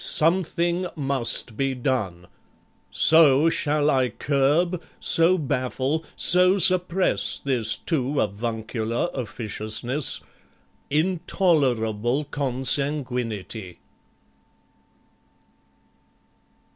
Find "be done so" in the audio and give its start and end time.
1.55-3.51